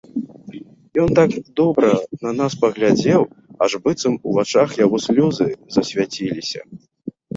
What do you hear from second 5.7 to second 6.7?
засвяціліся.